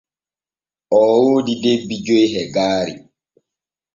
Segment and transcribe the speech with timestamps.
[0.97, 2.93] Oo woodi debbi joy e gaari.